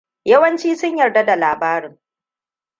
[0.25, 1.99] Yawanci sun yarda da labarin.